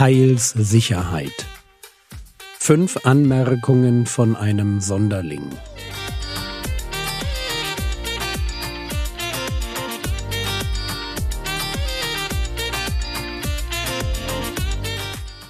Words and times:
Heilssicherheit. 0.00 1.46
Fünf 2.58 3.04
Anmerkungen 3.04 4.06
von 4.06 4.34
einem 4.34 4.80
Sonderling. 4.80 5.42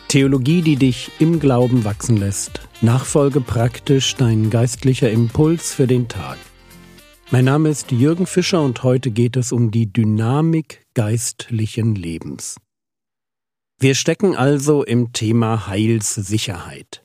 Theologie, 0.08 0.62
die 0.62 0.74
dich 0.74 1.12
im 1.20 1.38
Glauben 1.38 1.84
wachsen 1.84 2.16
lässt. 2.16 2.60
Nachfolge 2.80 3.40
praktisch 3.40 4.16
dein 4.16 4.50
geistlicher 4.50 5.12
Impuls 5.12 5.72
für 5.72 5.86
den 5.86 6.08
Tag. 6.08 6.38
Mein 7.30 7.44
Name 7.44 7.68
ist 7.68 7.92
Jürgen 7.92 8.26
Fischer 8.26 8.64
und 8.64 8.82
heute 8.82 9.12
geht 9.12 9.36
es 9.36 9.52
um 9.52 9.70
die 9.70 9.92
Dynamik 9.92 10.84
geistlichen 10.94 11.94
Lebens. 11.94 12.56
Wir 13.82 13.94
stecken 13.94 14.36
also 14.36 14.84
im 14.84 15.14
Thema 15.14 15.66
Heilssicherheit. 15.66 17.02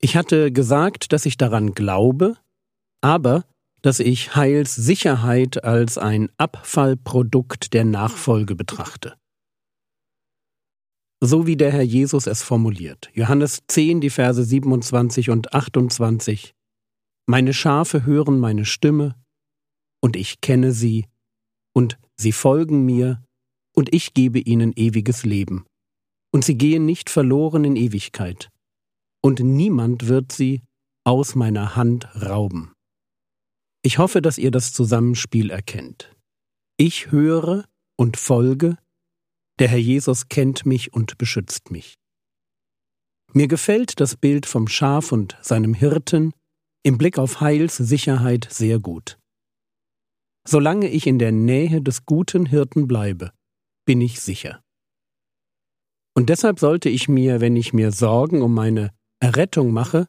Ich 0.00 0.16
hatte 0.16 0.50
gesagt, 0.50 1.12
dass 1.12 1.26
ich 1.26 1.36
daran 1.36 1.74
glaube, 1.74 2.38
aber 3.02 3.44
dass 3.82 4.00
ich 4.00 4.34
Heilssicherheit 4.34 5.62
als 5.62 5.98
ein 5.98 6.30
Abfallprodukt 6.38 7.74
der 7.74 7.84
Nachfolge 7.84 8.56
betrachte. 8.56 9.18
So 11.20 11.46
wie 11.46 11.58
der 11.58 11.70
Herr 11.70 11.82
Jesus 11.82 12.26
es 12.26 12.42
formuliert. 12.42 13.10
Johannes 13.12 13.64
10, 13.68 14.00
die 14.00 14.08
Verse 14.08 14.42
27 14.42 15.28
und 15.28 15.52
28. 15.52 16.54
Meine 17.26 17.52
Schafe 17.52 18.06
hören 18.06 18.40
meine 18.40 18.64
Stimme, 18.64 19.16
und 20.00 20.16
ich 20.16 20.40
kenne 20.40 20.72
sie, 20.72 21.04
und 21.74 21.98
sie 22.16 22.32
folgen 22.32 22.86
mir, 22.86 23.22
und 23.74 23.92
ich 23.92 24.14
gebe 24.14 24.38
ihnen 24.38 24.72
ewiges 24.76 25.24
Leben 25.24 25.66
und 26.34 26.44
sie 26.44 26.58
gehen 26.58 26.84
nicht 26.84 27.10
verloren 27.10 27.62
in 27.62 27.76
Ewigkeit, 27.76 28.50
und 29.22 29.38
niemand 29.38 30.08
wird 30.08 30.32
sie 30.32 30.62
aus 31.04 31.36
meiner 31.36 31.76
Hand 31.76 32.08
rauben. 32.20 32.72
Ich 33.82 33.98
hoffe, 33.98 34.20
dass 34.20 34.36
ihr 34.36 34.50
das 34.50 34.72
Zusammenspiel 34.72 35.50
erkennt. 35.50 36.12
Ich 36.76 37.12
höre 37.12 37.66
und 37.96 38.16
folge, 38.16 38.76
der 39.60 39.68
Herr 39.68 39.78
Jesus 39.78 40.28
kennt 40.28 40.66
mich 40.66 40.92
und 40.92 41.18
beschützt 41.18 41.70
mich. 41.70 41.94
Mir 43.32 43.46
gefällt 43.46 44.00
das 44.00 44.16
Bild 44.16 44.44
vom 44.44 44.66
Schaf 44.66 45.12
und 45.12 45.38
seinem 45.40 45.72
Hirten 45.72 46.32
im 46.82 46.98
Blick 46.98 47.16
auf 47.16 47.40
Heilssicherheit 47.40 48.48
sehr 48.50 48.80
gut. 48.80 49.20
Solange 50.44 50.88
ich 50.88 51.06
in 51.06 51.20
der 51.20 51.30
Nähe 51.30 51.80
des 51.80 52.04
guten 52.06 52.46
Hirten 52.46 52.88
bleibe, 52.88 53.30
bin 53.86 54.00
ich 54.00 54.20
sicher. 54.20 54.63
Und 56.14 56.28
deshalb 56.28 56.60
sollte 56.60 56.88
ich 56.88 57.08
mir, 57.08 57.40
wenn 57.40 57.56
ich 57.56 57.72
mir 57.72 57.90
Sorgen 57.90 58.40
um 58.42 58.54
meine 58.54 58.90
Errettung 59.20 59.72
mache, 59.72 60.06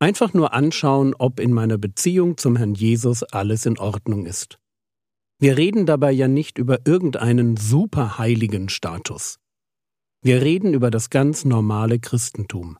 einfach 0.00 0.34
nur 0.34 0.52
anschauen, 0.52 1.14
ob 1.16 1.38
in 1.38 1.52
meiner 1.52 1.78
Beziehung 1.78 2.36
zum 2.36 2.56
Herrn 2.56 2.74
Jesus 2.74 3.22
alles 3.22 3.64
in 3.64 3.78
Ordnung 3.78 4.26
ist. 4.26 4.58
Wir 5.38 5.56
reden 5.56 5.86
dabei 5.86 6.12
ja 6.12 6.28
nicht 6.28 6.58
über 6.58 6.86
irgendeinen 6.86 7.56
superheiligen 7.56 8.68
Status. 8.68 9.38
Wir 10.22 10.42
reden 10.42 10.74
über 10.74 10.90
das 10.90 11.10
ganz 11.10 11.44
normale 11.44 11.98
Christentum. 12.00 12.78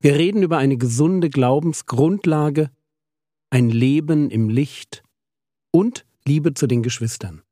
Wir 0.00 0.16
reden 0.16 0.42
über 0.42 0.58
eine 0.58 0.76
gesunde 0.76 1.30
Glaubensgrundlage, 1.30 2.70
ein 3.50 3.70
Leben 3.70 4.30
im 4.30 4.48
Licht 4.48 5.02
und 5.72 6.06
Liebe 6.26 6.54
zu 6.54 6.66
den 6.66 6.82
Geschwistern. 6.82 7.42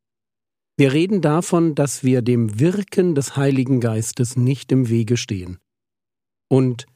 Wir 0.76 0.92
reden 0.92 1.20
davon, 1.20 1.74
dass 1.74 2.02
wir 2.02 2.22
dem 2.22 2.58
Wirken 2.58 3.14
des 3.14 3.36
Heiligen 3.36 3.80
Geistes 3.80 4.36
nicht 4.36 4.72
im 4.72 4.88
Wege 4.88 5.16
stehen 5.16 5.58
und 6.48 6.86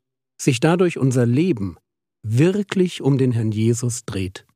sich 0.41 0.60
dadurch 0.60 0.98
unser 0.98 1.27
Leben 1.27 1.76
wirklich 2.22 3.03
um 3.03 3.19
den 3.19 3.32
Herrn 3.32 3.53
Jesus 3.53 4.04
dreht. 4.04 4.47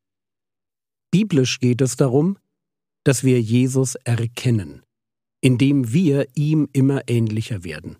Biblisch 1.11 1.61
geht 1.61 1.81
es 1.81 1.97
darum, 1.97 2.39
dass 3.05 3.25
wir 3.25 3.41
Jesus 3.41 3.95
erkennen, 3.97 4.83
indem 5.41 5.93
wir 5.93 6.29
ihm 6.35 6.69
immer 6.73 7.09
ähnlicher 7.09 7.65
werden. 7.65 7.99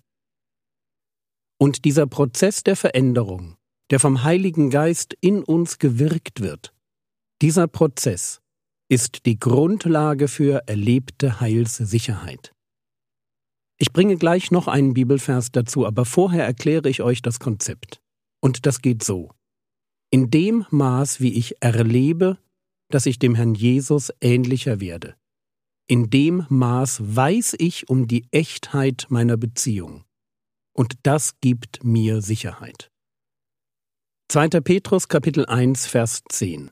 Und 1.59 1.85
dieser 1.85 2.07
Prozess 2.07 2.63
der 2.63 2.75
Veränderung, 2.75 3.57
der 3.91 3.99
vom 3.99 4.23
Heiligen 4.23 4.69
Geist 4.69 5.15
in 5.21 5.43
uns 5.43 5.77
gewirkt 5.77 6.41
wird, 6.41 6.73
dieser 7.41 7.67
Prozess 7.67 8.41
ist 8.91 9.25
die 9.25 9.39
Grundlage 9.39 10.27
für 10.27 10.67
erlebte 10.67 11.39
Heilssicherheit. 11.39 12.53
Ich 13.79 13.93
bringe 13.93 14.17
gleich 14.17 14.51
noch 14.51 14.67
einen 14.67 14.93
Bibelvers 14.93 15.53
dazu, 15.53 15.87
aber 15.87 16.03
vorher 16.03 16.43
erkläre 16.45 16.89
ich 16.89 17.01
euch 17.01 17.21
das 17.21 17.39
Konzept. 17.39 18.01
Und 18.41 18.65
das 18.65 18.81
geht 18.81 19.01
so. 19.01 19.31
In 20.11 20.29
dem 20.29 20.65
Maß, 20.71 21.21
wie 21.21 21.33
ich 21.33 21.55
erlebe, 21.61 22.37
dass 22.89 23.05
ich 23.05 23.17
dem 23.17 23.33
Herrn 23.33 23.55
Jesus 23.55 24.11
ähnlicher 24.19 24.81
werde, 24.81 25.15
in 25.87 26.09
dem 26.09 26.45
Maß 26.49 27.15
weiß 27.15 27.55
ich 27.59 27.87
um 27.87 28.09
die 28.09 28.27
Echtheit 28.31 29.05
meiner 29.07 29.37
Beziehung. 29.37 30.03
Und 30.73 30.95
das 31.03 31.39
gibt 31.39 31.81
mir 31.85 32.21
Sicherheit. 32.21 32.91
2. 34.27 34.49
Petrus 34.59 35.07
Kapitel 35.07 35.45
1 35.45 35.87
Vers 35.87 36.23
10 36.29 36.71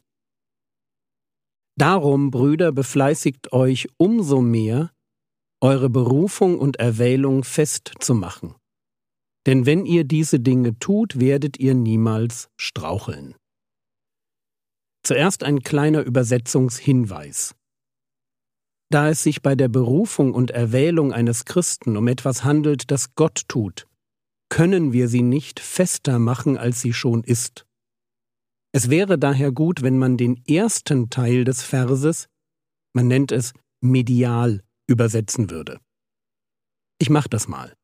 Darum, 1.80 2.30
Brüder, 2.30 2.74
befleißigt 2.74 3.54
euch 3.54 3.88
umso 3.96 4.42
mehr, 4.42 4.92
eure 5.62 5.90
Berufung 5.90 6.60
und 6.60 6.76
Erwählung 6.76 7.46
festzumachen. 7.46 8.56
Denn 9.48 9.66
wenn 9.66 9.86
ihr 9.86 10.04
diese 10.04 10.42
Dinge 10.42 10.78
tut, 10.80 11.22
werdet 11.22 11.58
ihr 11.58 11.74
niemals 11.76 12.50
straucheln. 12.60 13.34
Zuerst 15.04 15.46
ein 15.46 15.62
kleiner 15.62 16.02
Übersetzungshinweis. 16.02 17.56
Da 18.92 19.08
es 19.10 19.24
sich 19.24 19.42
bei 19.42 19.56
der 19.56 19.70
Berufung 19.70 20.34
und 20.34 20.52
Erwählung 20.52 21.14
eines 21.14 21.46
Christen 21.46 21.96
um 21.96 22.10
etwas 22.10 22.44
handelt, 22.44 22.92
das 22.92 23.16
Gott 23.16 23.44
tut, 23.48 23.88
können 24.50 24.92
wir 24.92 25.08
sie 25.08 25.22
nicht 25.22 25.62
fester 25.62 26.20
machen, 26.20 26.58
als 26.58 26.82
sie 26.82 26.92
schon 26.92 27.24
ist. 27.24 27.66
Es 28.72 28.90
wäre 28.90 29.18
daher 29.18 29.52
gut, 29.52 29.82
wenn 29.82 29.98
man 29.98 30.18
den 30.18 30.44
ersten 30.46 31.10
Teil 31.10 31.44
des 31.44 31.64
Verses, 31.64 32.28
man 32.94 33.08
nennt 33.08 33.32
es 33.32 33.54
medial, 33.82 34.64
übersetzen 34.88 35.50
würde. 35.50 35.80
Ich 37.00 37.10
mach 37.10 37.28
das 37.28 37.48
mal. 37.48 37.76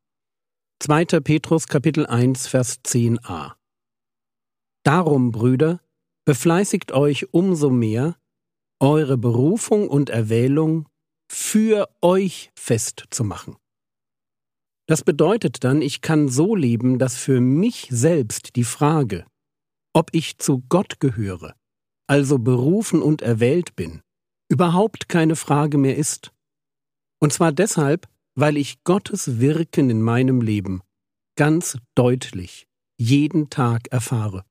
2. 0.82 1.06
Petrus 1.22 1.68
Kapitel 1.68 2.06
1 2.06 2.48
Vers 2.48 2.84
10a 2.84 3.54
Darum, 4.84 5.32
Brüder, 5.32 5.82
befleißigt 6.26 6.92
euch 6.92 7.34
umso 7.34 7.72
mehr, 7.72 8.18
eure 8.80 9.18
Berufung 9.18 9.88
und 9.88 10.10
Erwählung 10.10 10.88
für 11.32 11.90
euch 12.02 12.52
festzumachen. 12.56 13.56
Das 14.88 15.04
bedeutet 15.04 15.64
dann, 15.64 15.82
ich 15.82 16.02
kann 16.02 16.28
so 16.28 16.56
leben, 16.56 17.00
dass 17.00 17.18
für 17.18 17.42
mich 17.42 17.88
selbst 17.90 18.56
die 18.56 18.64
Frage, 18.64 19.26
ob 19.96 20.14
ich 20.14 20.38
zu 20.38 20.62
Gott 20.68 21.00
gehöre, 21.00 21.56
also 22.06 22.38
berufen 22.38 23.02
und 23.02 23.22
erwählt 23.22 23.78
bin, 23.78 24.02
überhaupt 24.50 25.08
keine 25.08 25.38
Frage 25.38 25.78
mehr 25.78 25.96
ist. 25.96 26.34
Und 27.22 27.32
zwar 27.32 27.54
deshalb, 27.54 28.08
weil 28.36 28.58
ich 28.58 28.84
Gottes 28.84 29.40
Wirken 29.40 29.90
in 29.90 30.02
meinem 30.02 30.42
Leben 30.42 30.82
ganz 31.38 31.78
deutlich 31.96 32.68
jeden 33.00 33.50
Tag 33.50 33.88
erfahre. 33.92 34.44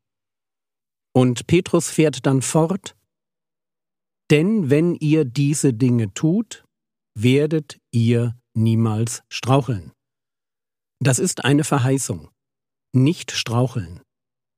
Und 1.15 1.47
Petrus 1.47 1.91
fährt 1.91 2.25
dann 2.25 2.41
fort, 2.41 2.97
denn 4.31 4.71
wenn 4.71 4.95
ihr 4.95 5.27
diese 5.27 5.75
Dinge 5.75 6.13
tut, 6.15 6.65
werdet 7.15 7.79
ihr 7.93 8.35
niemals 8.55 9.23
straucheln. 9.29 9.93
Das 11.01 11.19
ist 11.19 11.45
eine 11.45 11.65
Verheißung. 11.65 12.31
Nicht 12.95 13.31
straucheln 13.33 14.04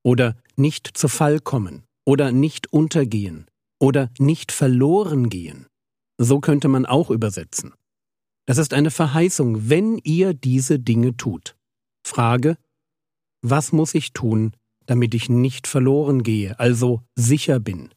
oder 0.07 0.37
nicht 0.55 0.97
zu 0.97 1.09
Fall 1.09 1.41
kommen 1.41 1.83
oder 2.07 2.31
nicht 2.31 2.73
untergehen 2.73 3.47
oder 3.81 4.09
nicht 4.21 4.53
verloren 4.53 5.29
gehen. 5.29 5.67
So 6.17 6.39
könnte 6.39 6.69
man 6.69 6.87
auch 6.87 7.11
übersetzen. 7.11 7.75
Das 8.47 8.59
ist 8.59 8.73
eine 8.73 8.93
Verheißung, 8.93 9.69
wenn 9.69 9.99
ihr 9.99 10.33
diese 10.33 10.79
Dinge 10.79 11.17
tut. 11.17 11.57
Frage, 12.07 12.57
was 13.43 13.73
muss 13.73 13.97
ich 13.97 14.13
tun, 14.13 14.53
damit 14.87 15.13
ich 15.13 15.29
nicht 15.29 15.67
verloren 15.67 16.23
gehe, 16.23 16.57
also 16.61 17.03
sicher 17.17 17.59
bin? 17.59 17.91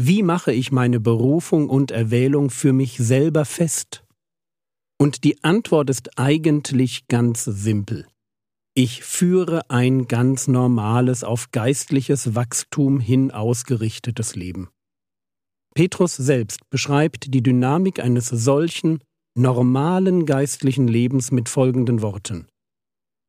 Wie 0.00 0.22
mache 0.22 0.54
ich 0.54 0.72
meine 0.72 1.00
Berufung 1.00 1.68
und 1.68 1.90
Erwählung 1.90 2.48
für 2.48 2.72
mich 2.72 2.96
selber 2.96 3.44
fest? 3.44 4.04
Und 4.96 5.22
die 5.24 5.44
Antwort 5.44 5.90
ist 5.90 6.18
eigentlich 6.18 7.08
ganz 7.08 7.44
simpel. 7.44 8.06
Ich 8.80 9.02
führe 9.02 9.68
ein 9.70 10.06
ganz 10.06 10.46
normales, 10.46 11.24
auf 11.24 11.50
geistliches 11.50 12.36
Wachstum 12.36 13.00
hin 13.00 13.32
ausgerichtetes 13.32 14.36
Leben. 14.36 14.68
Petrus 15.74 16.14
selbst 16.14 16.60
beschreibt 16.70 17.34
die 17.34 17.42
Dynamik 17.42 17.98
eines 17.98 18.28
solchen 18.28 19.02
normalen 19.36 20.26
geistlichen 20.26 20.86
Lebens 20.86 21.32
mit 21.32 21.48
folgenden 21.48 22.02
Worten. 22.02 22.46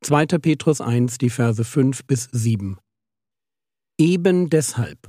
2. 0.04 0.26
Petrus 0.38 0.80
1, 0.80 1.18
die 1.18 1.30
Verse 1.30 1.64
5 1.64 2.04
bis 2.04 2.28
7. 2.30 2.78
Eben 3.98 4.50
deshalb. 4.50 5.08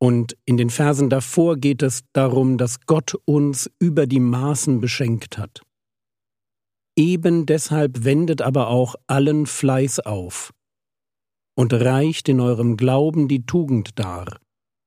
Und 0.00 0.36
in 0.46 0.56
den 0.56 0.70
Versen 0.70 1.10
davor 1.10 1.58
geht 1.58 1.84
es 1.84 2.02
darum, 2.12 2.58
dass 2.58 2.80
Gott 2.86 3.14
uns 3.24 3.70
über 3.78 4.08
die 4.08 4.18
Maßen 4.18 4.80
beschenkt 4.80 5.38
hat. 5.38 5.62
Eben 6.98 7.46
deshalb 7.46 8.02
wendet 8.02 8.42
aber 8.42 8.66
auch 8.66 8.96
allen 9.06 9.46
Fleiß 9.46 10.00
auf 10.00 10.52
und 11.56 11.72
reicht 11.72 12.28
in 12.28 12.40
eurem 12.40 12.76
Glauben 12.76 13.28
die 13.28 13.46
Tugend 13.46 14.00
dar, 14.00 14.40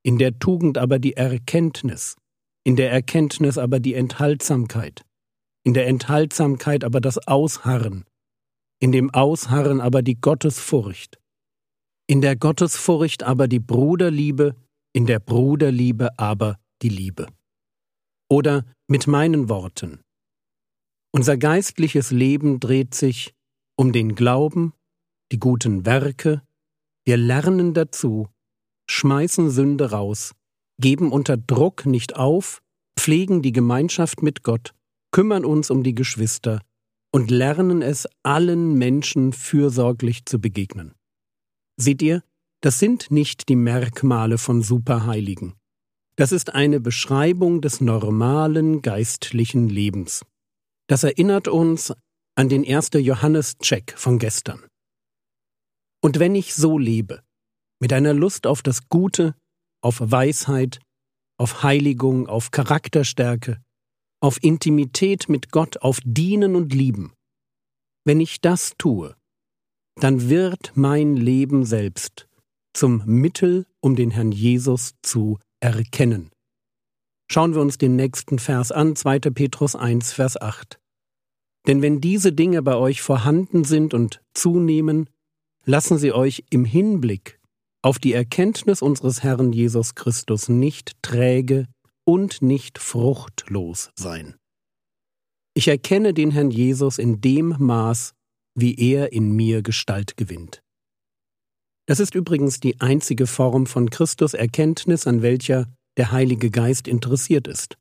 in 0.04 0.18
der 0.18 0.38
Tugend 0.38 0.78
aber 0.78 1.00
die 1.00 1.14
Erkenntnis, 1.14 2.18
in 2.66 2.76
der 2.76 2.92
Erkenntnis 2.92 3.58
aber 3.58 3.80
die 3.80 3.94
Enthaltsamkeit, 3.94 5.06
in 5.64 5.74
der 5.74 5.88
Enthaltsamkeit 5.88 6.84
aber 6.84 7.00
das 7.00 7.18
Ausharren, 7.30 8.04
in 8.82 8.92
dem 8.92 9.10
Ausharren 9.12 9.80
aber 9.80 10.02
die 10.02 10.20
Gottesfurcht, 10.20 11.18
in 12.08 12.20
der 12.20 12.36
Gottesfurcht 12.36 13.24
aber 13.24 13.48
die 13.48 13.62
Bruderliebe, 13.62 14.58
in 14.92 15.06
der 15.06 15.20
Bruderliebe 15.20 16.20
aber 16.20 16.58
die 16.82 16.90
Liebe. 16.90 17.28
Oder 18.30 18.66
mit 18.88 19.08
meinen 19.08 19.48
Worten. 19.48 20.02
Unser 21.14 21.38
geistliches 21.38 22.12
Leben 22.12 22.60
dreht 22.60 22.96
sich 22.96 23.34
um 23.76 23.92
den 23.92 24.16
Glauben, 24.16 24.74
die 25.32 25.40
guten 25.40 25.86
Werke, 25.86 26.42
wir 27.04 27.18
lernen 27.18 27.74
dazu, 27.74 28.30
schmeißen 28.90 29.50
Sünde 29.50 29.92
raus, 29.92 30.34
geben 30.80 31.12
unter 31.12 31.36
Druck 31.36 31.86
nicht 31.86 32.16
auf, 32.16 32.62
pflegen 32.98 33.42
die 33.42 33.52
Gemeinschaft 33.52 34.24
mit 34.24 34.44
Gott, 34.44 34.74
kümmern 35.12 35.44
uns 35.44 35.70
um 35.70 35.84
die 35.84 35.96
Geschwister 35.96 36.62
und 37.12 37.30
lernen 37.30 37.82
es 37.82 38.08
allen 38.24 38.76
Menschen 38.76 39.34
fürsorglich 39.34 40.26
zu 40.26 40.40
begegnen. 40.40 40.94
Seht 41.78 42.02
ihr, 42.02 42.24
das 42.62 42.80
sind 42.80 43.12
nicht 43.12 43.50
die 43.50 43.56
Merkmale 43.56 44.38
von 44.38 44.62
Superheiligen. 44.62 45.56
Das 46.16 46.32
ist 46.32 46.54
eine 46.54 46.80
Beschreibung 46.80 47.62
des 47.62 47.82
normalen 47.82 48.82
geistlichen 48.82 49.68
Lebens. 49.68 50.24
Das 50.92 51.06
erinnert 51.06 51.48
uns 51.48 51.94
an 52.36 52.50
den 52.50 52.68
1. 52.68 52.90
Johannes-Check 52.96 53.98
von 53.98 54.20
gestern. 54.20 54.62
Und 56.04 56.20
wenn 56.20 56.36
ich 56.36 56.54
so 56.54 56.78
lebe, 56.78 57.24
mit 57.80 57.94
einer 57.94 58.14
Lust 58.14 58.46
auf 58.46 58.62
das 58.62 58.90
Gute, 58.90 59.34
auf 59.82 60.02
Weisheit, 60.02 60.82
auf 61.40 61.64
Heiligung, 61.64 62.28
auf 62.28 62.52
Charakterstärke, 62.52 63.62
auf 64.22 64.44
Intimität 64.44 65.30
mit 65.30 65.52
Gott, 65.52 65.78
auf 65.78 66.00
Dienen 66.04 66.58
und 66.58 66.74
Lieben, 66.74 67.14
wenn 68.04 68.20
ich 68.20 68.42
das 68.42 68.74
tue, 68.78 69.16
dann 69.96 70.30
wird 70.30 70.74
mein 70.76 71.16
Leben 71.16 71.64
selbst 71.64 72.28
zum 72.74 73.02
Mittel, 73.06 73.66
um 73.80 73.96
den 73.96 74.12
Herrn 74.12 74.34
Jesus 74.34 74.92
zu 75.02 75.40
erkennen. 75.62 76.32
Schauen 77.32 77.56
wir 77.56 77.62
uns 77.62 77.78
den 77.78 77.96
nächsten 77.96 78.40
Vers 78.40 78.74
an, 78.74 78.98
2. 78.98 79.20
Petrus 79.20 79.78
1, 79.78 80.12
Vers 80.12 80.36
8. 80.36 80.81
Denn 81.68 81.82
wenn 81.82 82.02
diese 82.02 82.34
Dinge 82.34 82.62
bei 82.62 82.76
euch 82.76 83.02
vorhanden 83.02 83.64
sind 83.64 83.94
und 83.94 84.22
zunehmen, 84.34 85.10
lassen 85.66 85.98
sie 85.98 86.12
euch 86.12 86.44
im 86.50 86.66
Hinblick 86.66 87.40
auf 87.84 88.00
die 88.00 88.14
Erkenntnis 88.14 88.82
unseres 88.82 89.24
Herrn 89.24 89.54
Jesus 89.54 89.96
Christus 89.96 90.50
nicht 90.50 91.02
träge 91.02 91.68
und 92.04 92.42
nicht 92.42 92.80
fruchtlos 92.80 93.92
sein. 93.96 94.36
Ich 95.54 95.68
erkenne 95.68 96.14
den 96.14 96.32
Herrn 96.32 96.52
Jesus 96.52 96.98
in 96.98 97.22
dem 97.22 97.56
Maß, 97.60 98.14
wie 98.56 98.76
er 98.76 99.12
in 99.12 99.32
mir 99.32 99.62
Gestalt 99.62 100.18
gewinnt. 100.18 100.62
Das 101.88 102.00
ist 102.00 102.16
übrigens 102.16 102.60
die 102.60 102.80
einzige 102.80 103.28
Form 103.28 103.66
von 103.66 103.90
Christuserkenntnis, 103.90 105.08
an 105.08 105.22
welcher 105.22 105.68
der 105.98 106.12
Heilige 106.12 106.50
Geist 106.50 106.88
interessiert 106.88 107.48
ist. 107.48 107.78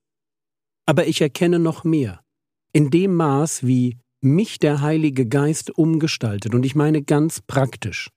Aber 0.87 1.07
ich 1.07 1.21
erkenne 1.21 1.59
noch 1.59 1.85
mehr, 1.85 2.21
in 2.73 2.91
dem 2.91 3.15
Maß, 3.15 3.67
wie 3.67 3.99
mich 4.21 4.59
der 4.59 4.81
Heilige 4.81 5.27
Geist 5.27 5.71
umgestaltet, 5.71 6.55
und 6.55 6.65
ich 6.65 6.75
meine 6.75 7.03
ganz 7.03 7.41
praktisch. 7.41 8.11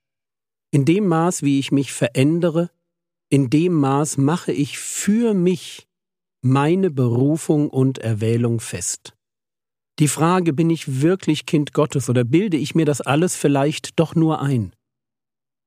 In 0.72 0.86
dem 0.86 1.08
Maß, 1.08 1.44
wie 1.44 1.60
ich 1.60 1.72
mich 1.72 1.94
verändere, 1.94 2.70
in 3.30 3.50
dem 3.50 3.74
Maß 3.74 4.18
mache 4.18 4.52
ich 4.52 4.78
für 4.78 5.34
mich 5.34 5.88
meine 6.42 6.92
Berufung 6.92 7.70
und 7.70 8.00
Erwählung 8.00 8.60
fest. 8.60 9.14
Die 10.00 10.08
Frage, 10.08 10.54
bin 10.54 10.70
ich 10.70 11.02
wirklich 11.02 11.46
Kind 11.46 11.74
Gottes 11.74 12.10
oder 12.10 12.24
bilde 12.24 12.58
ich 12.58 12.76
mir 12.76 12.86
das 12.86 13.02
alles 13.02 13.36
vielleicht 13.36 14.00
doch 14.00 14.16
nur 14.16 14.42
ein? 14.42 14.76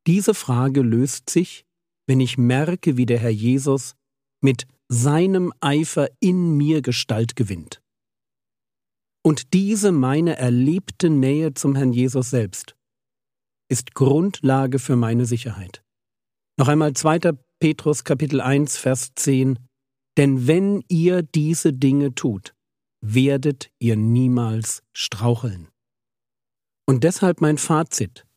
Diese 0.07 0.35
Frage 0.35 0.83
löst 0.83 1.31
sich, 1.31 1.65
wenn 2.07 2.21
ich 2.21 2.37
merke, 2.37 2.97
wie 2.97 3.07
der 3.07 3.19
Herr 3.19 3.31
Jesus 3.31 3.95
mit 4.41 4.67
seinem 4.89 5.53
Eifer 5.61 6.09
in 6.21 6.57
mir 6.57 6.83
Gestalt 6.83 7.37
gewinnt. 7.37 7.81
Und 9.27 9.55
diese 9.55 9.91
meine 9.91 10.37
erlebte 10.37 11.11
Nähe 11.11 11.53
zum 11.53 11.75
Herrn 11.75 11.93
Jesus 11.93 12.31
selbst 12.31 12.77
ist 13.69 13.93
Grundlage 13.93 14.79
für 14.79 14.95
meine 14.95 15.27
Sicherheit. 15.27 15.83
Noch 16.57 16.69
einmal 16.69 16.93
2. 16.93 17.33
Petrus 17.59 18.05
Kapitel 18.05 18.41
1 18.41 18.77
Vers 18.77 19.15
10 19.17 19.59
Denn 20.17 20.47
wenn 20.47 20.85
ihr 20.87 21.25
diese 21.25 21.73
Dinge 21.73 22.15
tut, 22.15 22.55
werdet 23.01 23.73
ihr 23.81 23.97
niemals 23.97 24.85
straucheln. 24.93 25.71
Und 26.87 27.03
deshalb 27.03 27.41
mein 27.41 27.59
Fazit. 27.59 28.29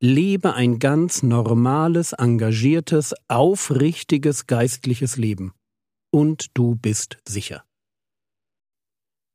Lebe 0.00 0.54
ein 0.54 0.78
ganz 0.78 1.22
normales, 1.22 2.14
engagiertes, 2.14 3.12
aufrichtiges 3.28 4.46
geistliches 4.46 5.18
Leben. 5.18 5.52
Und 6.10 6.46
du 6.54 6.74
bist 6.74 7.18
sicher. 7.28 7.66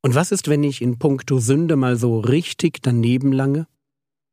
Und 0.03 0.15
was 0.15 0.31
ist, 0.31 0.47
wenn 0.47 0.63
ich 0.63 0.81
in 0.81 0.99
puncto 0.99 1.39
Sünde 1.39 1.75
mal 1.75 1.97
so 1.97 2.19
richtig 2.19 2.81
daneben 2.81 3.31
lange? 3.31 3.67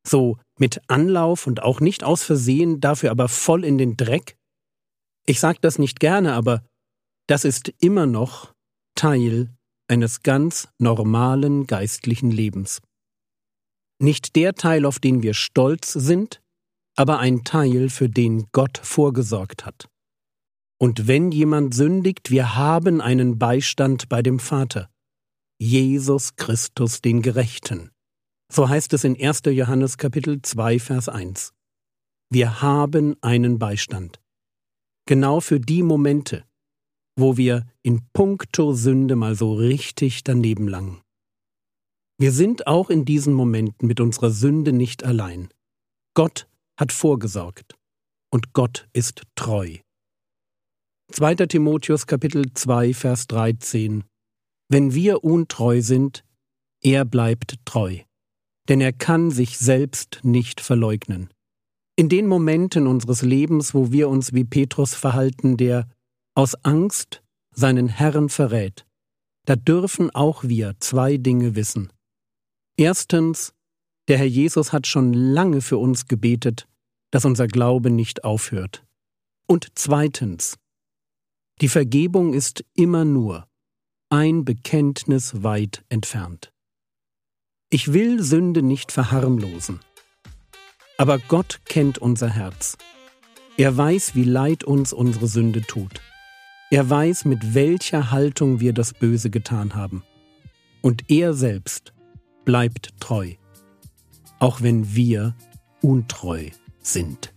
So 0.07 0.37
mit 0.59 0.81
Anlauf 0.87 1.47
und 1.47 1.63
auch 1.63 1.79
nicht 1.79 2.03
aus 2.03 2.23
Versehen, 2.23 2.79
dafür 2.79 3.11
aber 3.11 3.27
voll 3.27 3.65
in 3.65 3.77
den 3.77 3.97
Dreck? 3.97 4.37
Ich 5.25 5.39
sag 5.39 5.61
das 5.61 5.79
nicht 5.79 5.99
gerne, 5.99 6.33
aber 6.33 6.63
das 7.27 7.45
ist 7.45 7.73
immer 7.79 8.05
noch 8.05 8.53
Teil 8.95 9.49
eines 9.87 10.23
ganz 10.23 10.67
normalen 10.79 11.65
geistlichen 11.67 12.31
Lebens. 12.31 12.81
Nicht 13.99 14.35
der 14.35 14.53
Teil, 14.53 14.85
auf 14.85 14.99
den 14.99 15.23
wir 15.23 15.33
stolz 15.33 15.93
sind, 15.93 16.41
aber 16.95 17.19
ein 17.19 17.43
Teil, 17.43 17.89
für 17.89 18.09
den 18.09 18.47
Gott 18.51 18.77
vorgesorgt 18.77 19.65
hat. 19.65 19.87
Und 20.77 21.07
wenn 21.07 21.31
jemand 21.31 21.73
sündigt, 21.73 22.31
wir 22.31 22.55
haben 22.55 23.01
einen 23.01 23.39
Beistand 23.39 24.09
bei 24.09 24.21
dem 24.21 24.39
Vater. 24.39 24.89
Jesus 25.57 26.35
Christus 26.35 27.01
den 27.01 27.21
Gerechten. 27.21 27.91
So 28.51 28.67
heißt 28.67 28.91
es 28.93 29.05
in 29.05 29.15
1. 29.19 29.43
Johannes 29.45 29.97
Kapitel 29.97 30.41
2 30.41 30.79
Vers 30.79 31.07
1. 31.07 31.53
Wir 32.29 32.61
haben 32.61 33.15
einen 33.21 33.57
Beistand. 33.57 34.19
Genau 35.07 35.39
für 35.39 35.61
die 35.61 35.81
Momente, 35.81 36.43
wo 37.17 37.37
wir 37.37 37.65
in 37.83 38.01
puncto 38.11 38.73
Sünde 38.73 39.15
mal 39.15 39.35
so 39.35 39.53
richtig 39.53 40.25
daneben 40.25 40.67
langen. 40.67 41.01
Wir 42.17 42.33
sind 42.33 42.67
auch 42.67 42.89
in 42.89 43.05
diesen 43.05 43.33
Momenten 43.33 43.87
mit 43.87 44.01
unserer 44.01 44.31
Sünde 44.31 44.73
nicht 44.73 45.05
allein. 45.05 45.47
Gott 46.15 46.49
hat 46.77 46.91
vorgesorgt 46.91 47.75
und 48.29 48.51
Gott 48.51 48.89
ist 48.91 49.23
treu. 49.35 49.77
2. 51.13 51.35
Timotheus 51.35 52.07
Kapitel 52.07 52.51
2 52.53 52.93
Vers 52.93 53.27
13 53.27 54.03
wenn 54.69 54.93
wir 54.93 55.23
untreu 55.23 55.81
sind, 55.81 56.23
er 56.81 57.05
bleibt 57.05 57.57
treu, 57.65 57.99
denn 58.67 58.81
er 58.81 58.93
kann 58.93 59.31
sich 59.31 59.57
selbst 59.57 60.19
nicht 60.23 60.61
verleugnen. 60.61 61.29
In 61.95 62.09
den 62.09 62.27
Momenten 62.27 62.87
unseres 62.87 63.21
Lebens, 63.21 63.73
wo 63.73 63.91
wir 63.91 64.09
uns 64.09 64.33
wie 64.33 64.43
Petrus 64.43 64.95
verhalten, 64.95 65.57
der 65.57 65.87
aus 66.35 66.55
Angst 66.63 67.23
seinen 67.51 67.87
Herrn 67.87 68.29
verrät, 68.29 68.85
da 69.45 69.55
dürfen 69.55 70.13
auch 70.13 70.43
wir 70.43 70.75
zwei 70.79 71.17
Dinge 71.17 71.55
wissen. 71.55 71.91
Erstens, 72.77 73.53
der 74.07 74.17
Herr 74.17 74.25
Jesus 74.25 74.73
hat 74.73 74.87
schon 74.87 75.13
lange 75.13 75.61
für 75.61 75.77
uns 75.77 76.07
gebetet, 76.07 76.67
dass 77.11 77.25
unser 77.25 77.47
Glaube 77.47 77.89
nicht 77.89 78.23
aufhört. 78.23 78.85
Und 79.47 79.67
zweitens, 79.75 80.57
die 81.61 81.69
Vergebung 81.69 82.33
ist 82.33 82.65
immer 82.73 83.05
nur 83.05 83.47
ein 84.15 84.45
Bekenntnis 84.45 85.43
weit 85.43 85.83
entfernt. 85.89 86.53
Ich 87.69 87.91
will 87.91 88.23
Sünde 88.23 88.61
nicht 88.61 88.93
verharmlosen. 88.93 89.81
Aber 90.97 91.19
Gott 91.19 91.59
kennt 91.65 91.97
unser 91.97 92.29
Herz. 92.29 92.77
Er 93.57 93.75
weiß, 93.75 94.15
wie 94.15 94.23
leid 94.23 94.63
uns 94.63 94.93
unsere 94.93 95.27
Sünde 95.27 95.63
tut. 95.63 95.99
Er 96.71 96.89
weiß, 96.89 97.25
mit 97.25 97.53
welcher 97.53 98.09
Haltung 98.11 98.61
wir 98.61 98.71
das 98.71 98.93
Böse 98.93 99.29
getan 99.29 99.75
haben. 99.75 100.01
Und 100.81 101.11
er 101.11 101.33
selbst 101.33 101.91
bleibt 102.45 102.93
treu, 103.01 103.33
auch 104.39 104.61
wenn 104.61 104.95
wir 104.95 105.35
untreu 105.81 106.51
sind. 106.81 107.33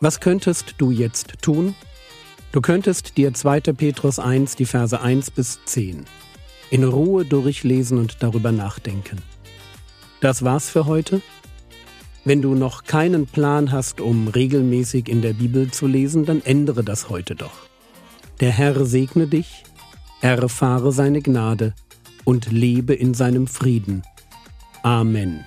Was 0.00 0.20
könntest 0.20 0.76
du 0.78 0.92
jetzt 0.92 1.42
tun? 1.42 1.74
Du 2.52 2.60
könntest 2.60 3.16
dir 3.16 3.34
2. 3.34 3.60
Petrus 3.60 4.20
1, 4.20 4.54
die 4.54 4.64
Verse 4.64 5.00
1 5.00 5.32
bis 5.32 5.58
10 5.64 6.04
in 6.70 6.84
Ruhe 6.84 7.24
durchlesen 7.24 7.98
und 7.98 8.22
darüber 8.22 8.52
nachdenken. 8.52 9.18
Das 10.20 10.44
war's 10.44 10.70
für 10.70 10.86
heute. 10.86 11.20
Wenn 12.24 12.42
du 12.42 12.54
noch 12.54 12.84
keinen 12.84 13.26
Plan 13.26 13.72
hast, 13.72 14.00
um 14.00 14.28
regelmäßig 14.28 15.08
in 15.08 15.20
der 15.20 15.32
Bibel 15.32 15.70
zu 15.72 15.88
lesen, 15.88 16.26
dann 16.26 16.42
ändere 16.42 16.84
das 16.84 17.08
heute 17.08 17.34
doch. 17.34 17.66
Der 18.38 18.52
Herr 18.52 18.84
segne 18.84 19.26
dich, 19.26 19.64
erfahre 20.20 20.92
seine 20.92 21.22
Gnade 21.22 21.74
und 22.24 22.52
lebe 22.52 22.94
in 22.94 23.14
seinem 23.14 23.48
Frieden. 23.48 24.04
Amen. 24.84 25.44